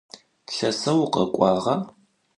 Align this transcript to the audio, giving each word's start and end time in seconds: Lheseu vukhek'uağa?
Lheseu 0.55 0.97
vukhek'uağa? 0.99 1.75